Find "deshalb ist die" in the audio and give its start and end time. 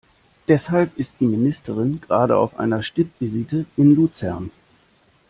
0.47-1.27